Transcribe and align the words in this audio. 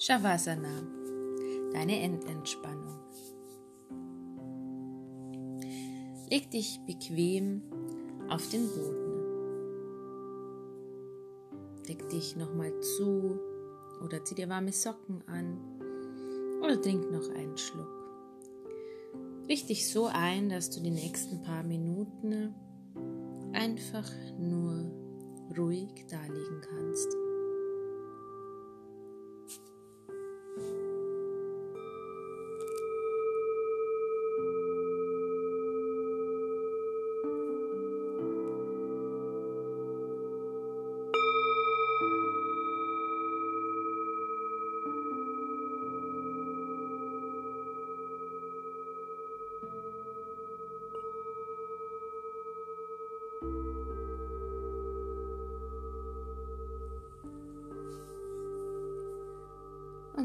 Shavasana, 0.00 0.86
deine 1.72 2.00
Endentspannung. 2.00 3.00
Leg 6.30 6.48
dich 6.52 6.80
bequem 6.86 7.62
auf 8.28 8.48
den 8.48 8.68
Boden. 8.68 9.08
Deck 11.88 12.08
dich 12.10 12.36
nochmal 12.36 12.72
zu 12.80 13.40
oder 14.04 14.24
zieh 14.24 14.36
dir 14.36 14.48
warme 14.48 14.70
Socken 14.70 15.26
an 15.26 15.58
oder 16.62 16.80
trink 16.80 17.10
noch 17.10 17.28
einen 17.30 17.58
Schluck. 17.58 17.90
Richte 19.48 19.68
dich 19.68 19.90
so 19.90 20.06
ein, 20.06 20.48
dass 20.48 20.70
du 20.70 20.80
die 20.80 20.92
nächsten 20.92 21.42
paar 21.42 21.64
Minuten 21.64 22.54
einfach 23.52 24.08
nur 24.38 24.92
ruhig 25.58 26.06
da 26.08 26.22
liegen 26.22 26.60
kannst. 26.60 27.27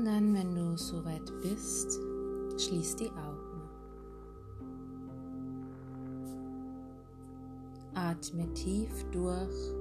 Und 0.03 0.09
dann, 0.09 0.33
wenn 0.33 0.53
du 0.53 0.75
soweit 0.75 1.31
bist, 1.41 1.97
schließ 2.57 2.97
die 2.97 3.09
Augen. 3.11 3.61
Atme 7.93 8.53
tief 8.53 8.91
durch 9.13 9.71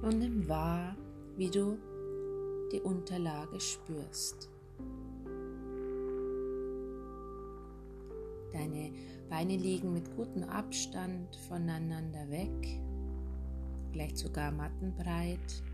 und 0.00 0.20
nimm 0.20 0.48
wahr, 0.48 0.94
wie 1.36 1.50
du 1.50 1.76
die 2.70 2.80
Unterlage 2.80 3.58
spürst. 3.58 4.48
Deine 8.52 8.92
Beine 9.28 9.56
liegen 9.56 9.92
mit 9.92 10.14
gutem 10.14 10.44
Abstand 10.44 11.34
voneinander 11.48 12.30
weg, 12.30 12.80
vielleicht 13.90 14.18
sogar 14.18 14.52
mattenbreit 14.52 15.64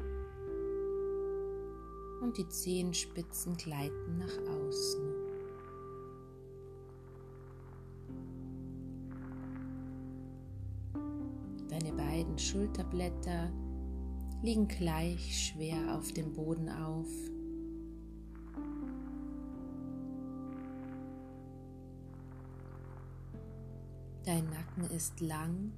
und 2.25 2.39
die 2.39 2.49
Zehenspitzen 2.49 3.55
gleiten 3.57 4.17
nach 4.19 4.39
außen. 4.49 5.13
Deine 11.69 11.93
beiden 11.93 12.39
Schulterblätter 12.39 13.53
liegen 14.43 14.67
gleich 14.69 15.49
schwer 15.49 15.97
auf 15.97 16.13
dem 16.13 16.33
Boden 16.33 16.71
auf. 16.71 17.09
Dein 24.25 24.49
Nacken 24.49 24.97
ist 24.97 25.21
lang 25.21 25.73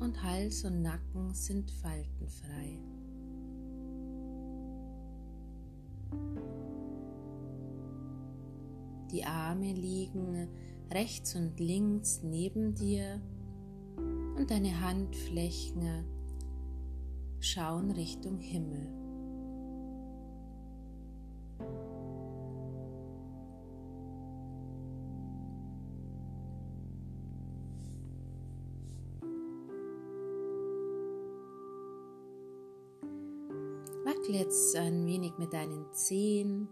und 0.00 0.22
Hals 0.22 0.64
und 0.64 0.80
Nacken 0.80 1.34
sind 1.34 1.70
faltenfrei. 1.70 2.78
Die 9.10 9.24
Arme 9.24 9.72
liegen 9.72 10.48
rechts 10.90 11.34
und 11.36 11.60
links 11.60 12.22
neben 12.22 12.74
dir 12.74 13.20
und 14.36 14.50
deine 14.50 14.80
Handflächen 14.80 16.04
schauen 17.40 17.90
Richtung 17.90 18.38
Himmel. 18.38 19.03
Wackel 34.24 34.36
jetzt 34.36 34.74
ein 34.76 35.06
wenig 35.06 35.36
mit 35.38 35.52
deinen 35.52 35.92
Zehen 35.92 36.68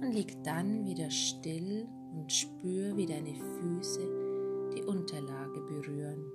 und 0.00 0.12
lieg 0.12 0.42
dann 0.44 0.84
wieder 0.84 1.10
still 1.10 1.88
und 2.14 2.30
spür, 2.30 2.96
wie 2.96 3.06
deine 3.06 3.34
Füße 3.34 4.70
die 4.76 4.84
Unterlage 4.84 5.60
berühren. 5.62 6.30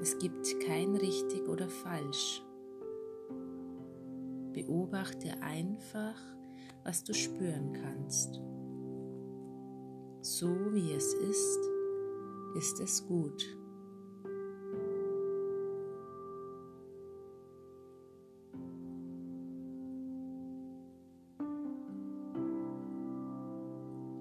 Es 0.00 0.16
gibt 0.18 0.60
kein 0.60 0.94
richtig 0.94 1.48
oder 1.48 1.68
falsch. 1.68 2.44
Beobachte 4.52 5.42
einfach, 5.42 6.20
was 6.84 7.02
du 7.02 7.12
spüren 7.12 7.72
kannst. 7.72 8.40
So 10.28 10.48
wie 10.74 10.92
es 10.92 11.14
ist, 11.14 11.60
ist 12.56 12.80
es 12.80 13.06
gut. 13.06 13.46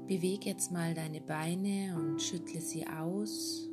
Beweg 0.05 0.45
jetzt 0.45 0.71
mal 0.71 0.93
deine 0.93 1.21
Beine 1.21 1.97
und 1.97 2.22
schüttle 2.22 2.61
sie 2.61 2.85
aus 2.85 3.67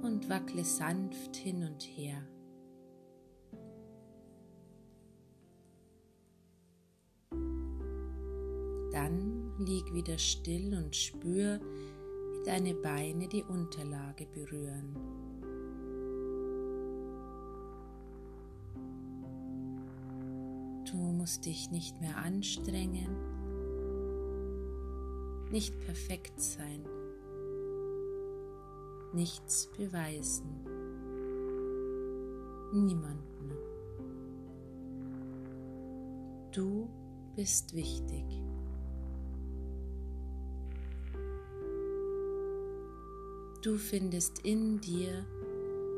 und 0.00 0.30
wackle 0.30 0.64
sanft 0.64 1.36
hin 1.36 1.62
und 1.62 1.82
her. 1.82 2.26
Dann 8.92 9.39
lieg 9.60 9.92
wieder 9.92 10.18
still 10.18 10.74
und 10.74 10.94
spür, 10.94 11.60
wie 11.60 12.44
deine 12.44 12.74
Beine 12.74 13.28
die 13.28 13.44
Unterlage 13.44 14.26
berühren. 14.26 14.96
Du 20.90 20.96
musst 20.96 21.46
dich 21.46 21.70
nicht 21.70 22.00
mehr 22.00 22.16
anstrengen 22.16 23.40
nicht 25.50 25.78
perfekt 25.80 26.40
sein, 26.40 26.84
nichts 29.12 29.68
beweisen, 29.76 30.48
niemanden. 32.72 33.50
Du 36.52 36.88
bist 37.34 37.74
wichtig. 37.74 38.39
Du 43.62 43.76
findest 43.76 44.38
in 44.38 44.80
dir 44.80 45.26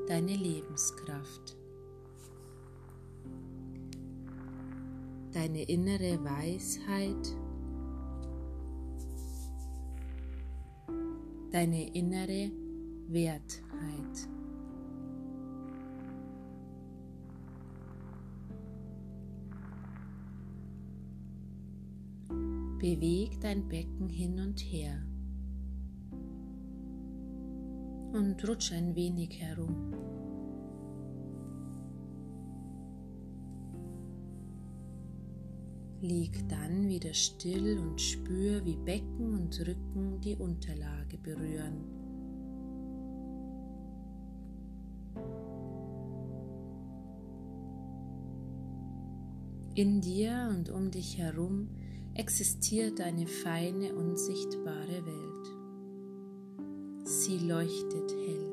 deine 0.08 0.34
Lebenskraft, 0.34 1.56
deine 5.32 5.62
innere 5.62 6.19
Weisheit. 6.25 7.37
Deine 11.52 11.94
innere 11.94 12.50
Wertheit. 13.08 14.28
Beweg 22.78 23.40
dein 23.40 23.69
Becken 23.69 24.08
hin 24.08 24.40
und 24.40 24.58
her 24.58 25.12
und 28.22 28.48
rutsch 28.48 28.72
ein 28.72 28.94
wenig 28.94 29.40
herum. 29.40 29.92
Lieg 36.00 36.48
dann 36.48 36.88
wieder 36.88 37.14
still 37.14 37.78
und 37.78 38.00
spür, 38.00 38.64
wie 38.64 38.76
Becken 38.76 39.34
und 39.34 39.60
Rücken 39.60 40.20
die 40.20 40.36
Unterlage 40.36 41.19
berühren. 41.19 41.84
In 49.75 50.00
dir 50.00 50.48
und 50.50 50.70
um 50.70 50.90
dich 50.90 51.18
herum 51.18 51.68
existiert 52.14 53.00
eine 53.00 53.26
feine, 53.26 53.94
unsichtbare 53.94 55.06
Welt. 55.06 55.62
Sie 57.24 57.38
leuchtet 57.38 58.10
hell. 58.26 58.52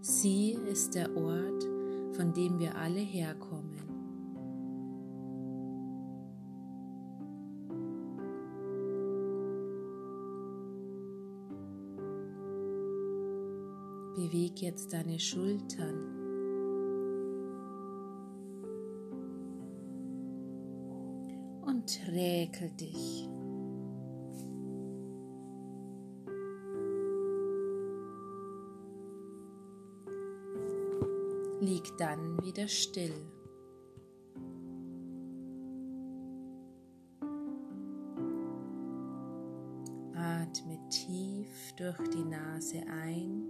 Sie 0.00 0.58
ist 0.68 0.96
der 0.96 1.16
Ort, 1.16 1.62
von 2.16 2.32
dem 2.32 2.58
wir 2.58 2.74
alle 2.74 2.98
herkommen. 2.98 3.78
Beweg 14.16 14.60
jetzt 14.60 14.92
deine 14.92 15.20
Schultern. 15.20 15.94
Und 21.62 22.00
räkel 22.12 22.70
dich. 22.70 23.28
Lieg 31.60 31.96
dann 31.98 32.42
wieder 32.42 32.66
still. 32.68 33.14
Atme 40.14 40.78
tief 40.88 41.72
durch 41.76 41.98
die 42.08 42.24
Nase 42.24 42.82
ein 42.88 43.44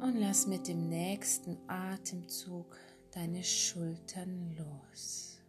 und 0.00 0.16
lass 0.20 0.46
mit 0.46 0.68
dem 0.68 0.88
nächsten 0.88 1.58
Atemzug 1.66 2.76
deine 3.10 3.42
Schultern 3.42 4.54
los. 4.56 5.40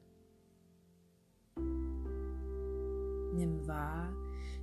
Nimm 3.35 3.67
wahr, 3.67 4.11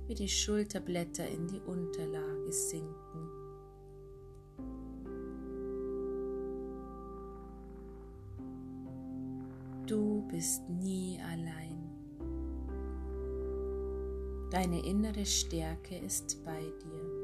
wie 0.07 0.15
die 0.15 0.27
Schulterblätter 0.27 1.25
in 1.29 1.47
die 1.47 1.61
Unterlage 1.61 2.51
sinken. 2.51 3.44
Du 9.87 10.23
bist 10.31 10.67
nie 10.67 11.19
allein. 11.21 11.91
Deine 14.49 14.83
innere 14.83 15.23
Stärke 15.23 15.97
ist 15.97 16.43
bei 16.43 16.59
dir. 16.59 17.15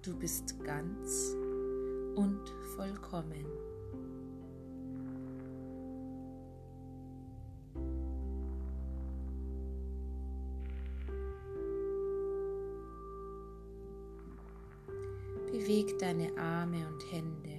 Du 0.00 0.16
bist 0.16 0.58
ganz 0.64 1.36
und 2.14 2.40
vollkommen. 2.76 3.44
Beweg 15.52 15.98
deine 15.98 16.34
Arme 16.38 16.86
und 16.86 17.12
Hände. 17.12 17.55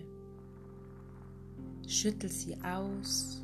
Schüttel 1.87 2.29
sie 2.29 2.53
aus 2.63 3.41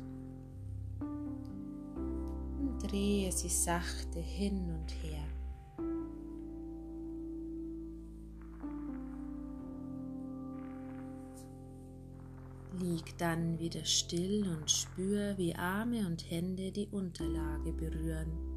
und 1.00 2.78
drehe 2.82 3.32
sie 3.32 3.48
sachte 3.48 4.20
hin 4.20 4.70
und 4.70 4.90
her. 5.02 5.24
Lieg 12.78 13.16
dann 13.16 13.58
wieder 13.58 13.82
still 13.86 14.46
und 14.46 14.70
spür, 14.70 15.38
wie 15.38 15.54
Arme 15.54 16.06
und 16.06 16.30
Hände 16.30 16.70
die 16.70 16.88
Unterlage 16.88 17.72
berühren. 17.72 18.53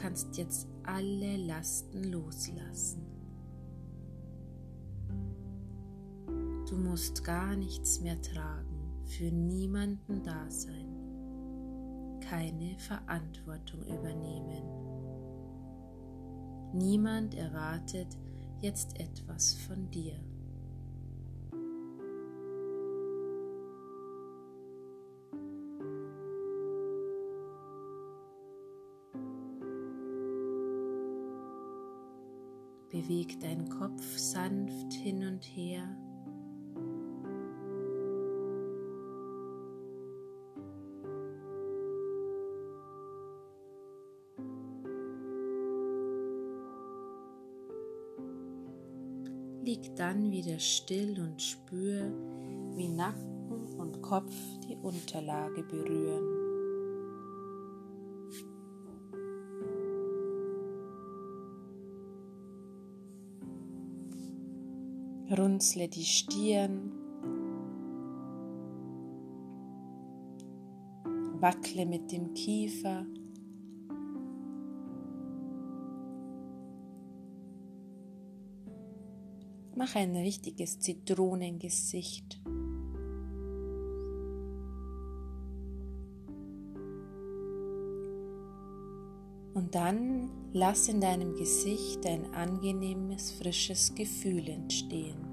Kannst 0.00 0.36
jetzt 0.36 0.68
alle 0.84 1.36
Lasten 1.36 2.04
loslassen. 2.04 3.02
Du 6.68 6.76
musst 6.76 7.24
gar 7.24 7.56
nichts 7.56 8.00
mehr 8.00 8.20
tragen, 8.20 9.02
für 9.04 9.30
niemanden 9.32 10.22
da 10.22 10.50
sein, 10.50 12.20
keine 12.20 12.78
Verantwortung 12.78 13.82
übernehmen. 13.86 14.62
Niemand 16.74 17.34
erwartet 17.34 18.18
jetzt 18.60 19.00
etwas 19.00 19.54
von 19.54 19.90
dir. 19.90 20.20
Beweg 33.08 33.40
deinen 33.40 33.70
Kopf 33.70 34.18
sanft 34.18 34.92
hin 34.92 35.26
und 35.26 35.42
her 35.42 35.88
Lieg 49.62 49.96
dann 49.96 50.30
wieder 50.30 50.58
still 50.58 51.18
und 51.18 51.40
spür, 51.40 52.12
wie 52.74 52.88
Nacken 52.88 53.78
und 53.78 54.02
Kopf 54.02 54.34
die 54.68 54.76
Unterlage 54.76 55.62
berühren. 55.62 56.37
Runzle 65.38 65.88
die 65.88 66.04
Stirn, 66.04 66.92
wackle 71.40 71.86
mit 71.86 72.10
dem 72.10 72.34
Kiefer 72.34 73.06
Mach 79.78 79.94
ein 79.94 80.16
richtiges 80.16 80.80
Zitronengesicht. 80.80 82.40
Und 89.54 89.76
dann 89.76 90.30
lass 90.52 90.88
in 90.88 91.00
deinem 91.00 91.36
Gesicht 91.36 92.04
ein 92.06 92.34
angenehmes, 92.34 93.30
frisches 93.30 93.94
Gefühl 93.94 94.48
entstehen. 94.48 95.27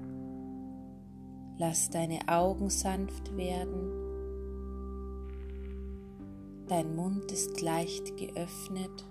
Lass 1.58 1.88
deine 1.88 2.18
Augen 2.28 2.68
sanft 2.68 3.34
werden. 3.36 3.90
Dein 6.68 6.94
Mund 6.94 7.32
ist 7.32 7.62
leicht 7.62 8.16
geöffnet. 8.16 9.06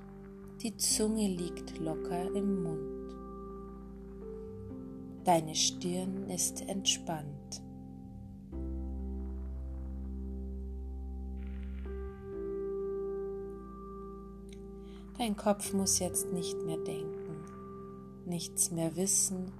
Die 0.61 0.77
Zunge 0.77 1.27
liegt 1.27 1.79
locker 1.79 2.35
im 2.35 2.63
Mund. 2.63 3.15
Deine 5.23 5.55
Stirn 5.55 6.29
ist 6.29 6.61
entspannt. 6.67 7.63
Dein 15.17 15.35
Kopf 15.35 15.73
muss 15.73 15.97
jetzt 15.99 16.31
nicht 16.31 16.61
mehr 16.63 16.77
denken, 16.77 17.43
nichts 18.25 18.69
mehr 18.69 18.95
wissen, 18.95 19.51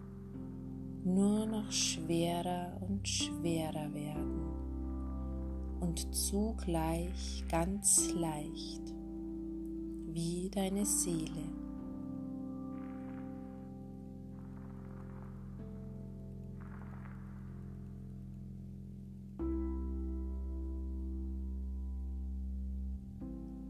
nur 1.06 1.46
noch 1.46 1.72
schwerer 1.72 2.76
und 2.82 3.08
schwerer 3.08 3.94
werden 3.94 4.42
und 5.80 6.16
zugleich 6.16 7.46
ganz 7.48 8.12
leicht 8.14 8.82
wie 10.08 10.50
deine 10.50 10.84
Seele. 10.84 11.44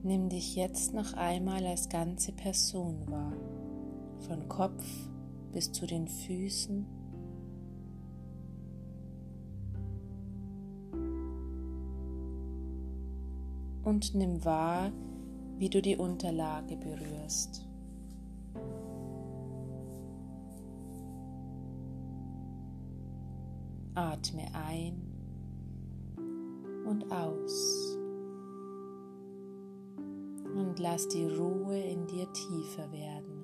Nimm 0.03 0.29
dich 0.29 0.55
jetzt 0.55 0.93
noch 0.93 1.13
einmal 1.13 1.65
als 1.65 1.89
ganze 1.89 2.31
Person 2.31 3.09
wahr, 3.09 3.33
von 4.19 4.47
Kopf 4.47 4.85
bis 5.51 5.71
zu 5.71 5.85
den 5.85 6.07
Füßen. 6.07 7.04
und 13.85 14.15
nimm 14.15 14.43
wahr, 14.43 14.91
wie 15.57 15.69
du 15.69 15.81
die 15.81 15.95
Unterlage 15.95 16.75
berührst. 16.75 17.65
Atme 23.93 24.43
ein 24.53 25.01
und 26.85 27.09
aus 27.11 27.97
und 30.53 30.79
lass 30.79 31.07
die 31.07 31.25
Ruhe 31.25 31.79
in 31.79 32.05
dir 32.07 32.27
tiefer 32.33 32.91
werden. 32.91 33.43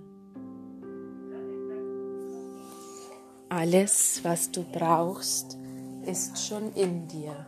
Alles, 3.48 4.22
was 4.24 4.52
du 4.52 4.64
brauchst, 4.64 5.58
ist 6.06 6.46
schon 6.46 6.74
in 6.74 7.08
dir. 7.08 7.46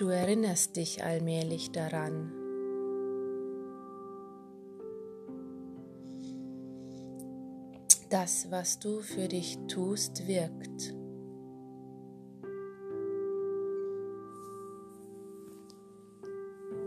Du 0.00 0.08
erinnerst 0.08 0.76
dich 0.76 1.04
allmählich 1.04 1.72
daran. 1.72 2.32
Das, 8.08 8.50
was 8.50 8.78
du 8.78 9.00
für 9.00 9.28
dich 9.28 9.58
tust, 9.68 10.26
wirkt. 10.26 10.94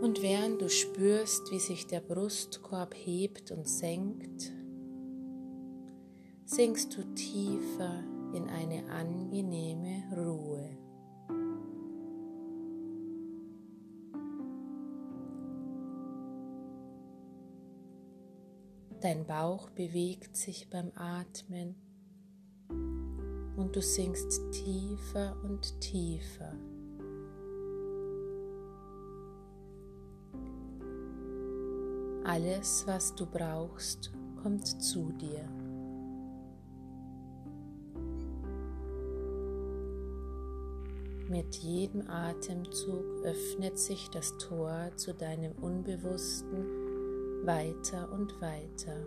Und 0.02 0.20
während 0.20 0.60
du 0.60 0.68
spürst, 0.68 1.52
wie 1.52 1.60
sich 1.60 1.86
der 1.86 2.00
Brustkorb 2.00 2.96
hebt 2.96 3.52
und 3.52 3.68
senkt, 3.68 4.50
sinkst 6.46 6.96
du 6.96 7.04
tiefer 7.14 8.02
in 8.34 8.48
eine 8.48 8.90
angenehme 8.90 10.02
Ruhe. 10.16 10.83
Dein 19.04 19.26
Bauch 19.26 19.68
bewegt 19.68 20.34
sich 20.34 20.70
beim 20.70 20.90
Atmen 20.94 21.74
und 22.70 23.76
du 23.76 23.82
sinkst 23.82 24.40
tiefer 24.50 25.36
und 25.44 25.78
tiefer. 25.82 26.54
Alles, 32.24 32.84
was 32.86 33.14
du 33.14 33.26
brauchst, 33.26 34.10
kommt 34.42 34.66
zu 34.82 35.12
dir. 35.12 35.46
Mit 41.28 41.56
jedem 41.56 42.08
Atemzug 42.08 43.04
öffnet 43.22 43.78
sich 43.78 44.08
das 44.08 44.34
Tor 44.38 44.92
zu 44.96 45.12
deinem 45.12 45.52
Unbewussten 45.60 46.83
weiter 47.46 48.10
und 48.12 48.40
weiter. 48.40 49.06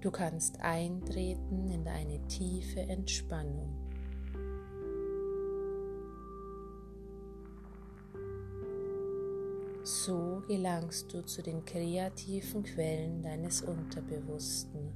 Du 0.00 0.10
kannst 0.10 0.60
eintreten 0.60 1.68
in 1.68 1.88
eine 1.88 2.24
tiefe 2.28 2.80
Entspannung. 2.80 3.74
So 9.82 10.42
gelangst 10.46 11.12
du 11.12 11.24
zu 11.24 11.42
den 11.42 11.64
kreativen 11.64 12.62
Quellen 12.62 13.22
deines 13.22 13.62
Unterbewussten. 13.62 14.92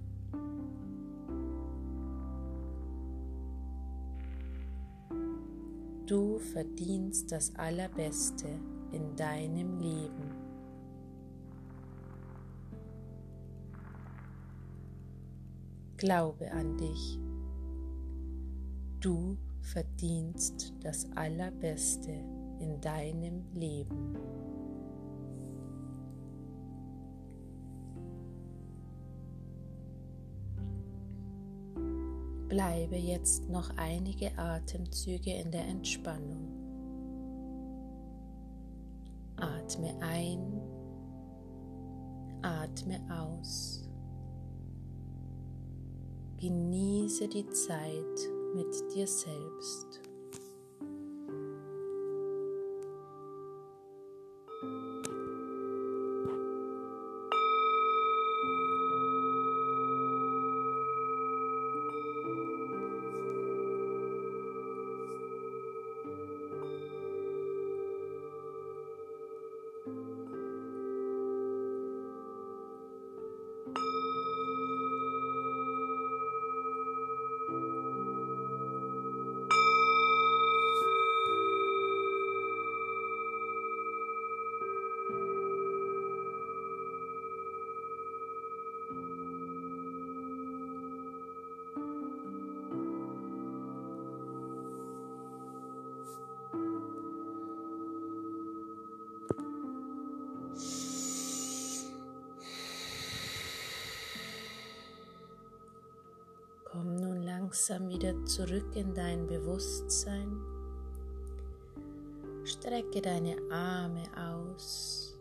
Du 6.07 6.39
verdienst 6.39 7.31
das 7.31 7.55
Allerbeste 7.57 8.49
in 8.93 9.17
deinem 9.17 9.79
Leben. 9.79 10.35
Glaube 15.97 16.51
an 16.51 16.77
dich. 16.79 17.19
Du 19.01 19.37
verdienst 19.61 20.73
das 20.83 21.07
Allerbeste 21.15 22.11
in 22.59 22.81
deinem 22.81 23.45
Leben. 23.55 24.17
Bleibe 32.49 32.97
jetzt 32.97 33.49
noch 33.49 33.71
einige 33.77 34.37
Atemzüge 34.37 35.33
in 35.33 35.53
der 35.53 35.67
Entspannung. 35.69 36.60
Atme 39.71 39.95
ein, 40.01 40.61
atme 42.43 43.01
aus. 43.09 43.89
Genieße 46.41 47.29
die 47.29 47.49
Zeit 47.51 48.29
mit 48.57 48.67
dir 48.93 49.07
selbst. 49.07 50.10
Langsam 107.71 107.89
wieder 107.89 108.25
zurück 108.27 108.75
in 108.75 108.93
dein 108.95 109.27
Bewusstsein. 109.29 110.41
Strecke 112.45 113.01
deine 113.01 113.37
Arme 113.49 114.03
aus. 114.17 115.17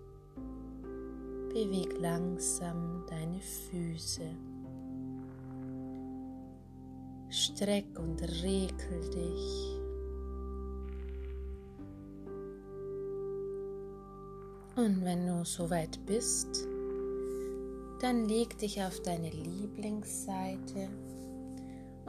Beweg 1.50 2.00
langsam 2.00 3.04
deine 3.08 3.40
Füße. 3.40 4.32
Streck 7.30 8.00
und 8.00 8.20
rekel 8.24 9.10
dich. 9.12 9.78
Und 14.76 15.04
wenn 15.04 15.28
du 15.28 15.46
soweit 15.46 16.04
bist, 16.08 16.68
dann 18.02 18.26
leg 18.26 18.58
dich 18.58 18.82
auf 18.82 19.02
deine 19.02 19.30
Lieblingsseite 19.30 20.90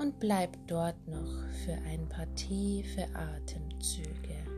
und 0.01 0.19
bleib 0.19 0.57
dort 0.67 0.97
noch 1.07 1.45
für 1.65 1.75
ein 1.87 2.09
paar 2.09 2.33
tiefe 2.35 3.07
Atemzüge. 3.15 4.50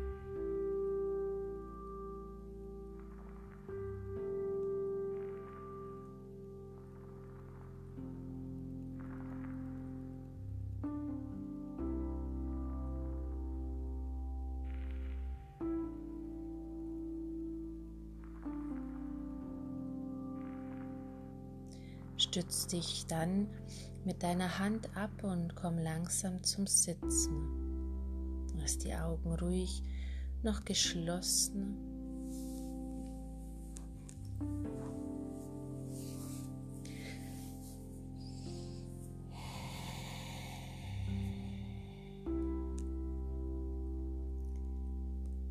Stütz 22.32 22.66
dich 22.66 23.04
dann 23.08 23.46
mit 24.06 24.22
deiner 24.22 24.58
Hand 24.58 24.96
ab 24.96 25.10
und 25.22 25.54
komm 25.54 25.76
langsam 25.76 26.42
zum 26.42 26.66
Sitzen. 26.66 28.48
Lass 28.58 28.78
die 28.78 28.94
Augen 28.94 29.34
ruhig 29.34 29.82
noch 30.42 30.64
geschlossen. 30.64 31.76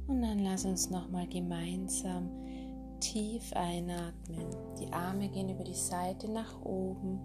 Und 0.07 0.23
dann 0.23 0.39
lass 0.39 0.65
uns 0.65 0.89
noch 0.89 1.11
mal 1.11 1.27
gemeinsam 1.27 2.31
tief 3.01 3.51
einatmen. 3.53 4.47
Die 4.79 4.91
Arme 4.93 5.27
gehen 5.27 5.49
über 5.49 5.65
die 5.65 5.73
Seite 5.73 6.31
nach 6.31 6.61
oben. 6.63 7.19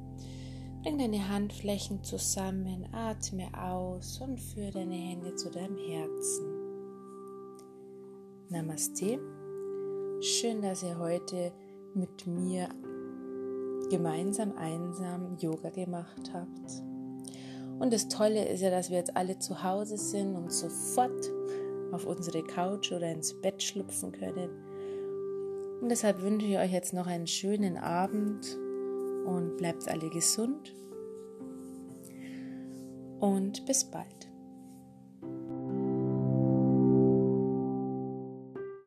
Bring 0.83 0.99
deine 0.99 1.28
Handflächen 1.28 2.02
zusammen, 2.02 2.88
atme 2.92 3.49
aus 3.56 4.21
und 4.21 4.40
führe 4.40 4.73
deine 4.73 4.95
Hände 4.95 5.35
zu 5.37 5.50
deinem 5.50 5.76
Herzen. 5.76 6.47
Namaste. 8.49 9.21
Schön, 10.21 10.62
dass 10.62 10.83
ihr 10.83 10.99
heute 10.99 11.52
mit 11.95 12.26
mir 12.26 12.68
gemeinsam 13.90 14.56
einsam 14.56 15.37
Yoga 15.38 15.71
gemacht 15.71 16.33
habt. 16.33 16.83
Und 17.78 17.92
das 17.92 18.09
Tolle 18.09 18.49
ist 18.49 18.62
ja, 18.62 18.71
dass 18.71 18.90
wir 18.90 18.99
jetzt 18.99 19.16
alle 19.16 19.38
zu 19.38 19.62
Hause 19.62 19.99
sind 19.99 20.35
und 20.35 20.52
sofort 20.52 21.30
auf 21.92 22.06
unsere 22.06 22.42
Couch 22.42 22.92
oder 22.92 23.11
ins 23.11 23.35
Bett 23.40 23.62
schlüpfen 23.62 24.12
können. 24.12 24.50
Und 25.80 25.90
deshalb 25.90 26.23
wünsche 26.23 26.47
ich 26.47 26.59
euch 26.59 26.73
jetzt 26.73 26.95
noch 26.95 27.06
einen 27.06 27.26
schönen 27.26 27.76
Abend 27.76 28.56
und 29.26 29.56
bleibt 29.56 29.88
alle 29.88 30.09
gesund. 30.11 30.75
Und 33.21 33.64
bis 33.66 33.85
bald. 33.85 34.16